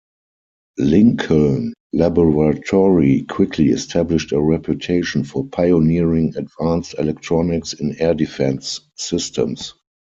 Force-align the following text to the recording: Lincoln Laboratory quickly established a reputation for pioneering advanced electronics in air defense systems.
Lincoln 0.79 1.75
Laboratory 1.93 3.21
quickly 3.29 3.69
established 3.69 4.31
a 4.31 4.41
reputation 4.41 5.23
for 5.23 5.45
pioneering 5.45 6.33
advanced 6.35 6.95
electronics 6.97 7.73
in 7.73 8.01
air 8.01 8.15
defense 8.15 8.79
systems. 8.95 9.75